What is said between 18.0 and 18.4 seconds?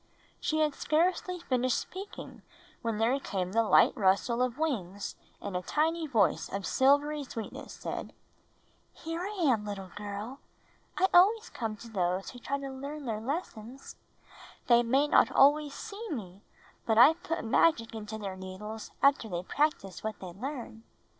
their